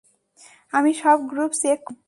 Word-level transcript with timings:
আমি 0.73 0.91
সব 0.93 1.17
group 1.27 1.51
check 1.61 1.79
করেছি। 1.87 1.99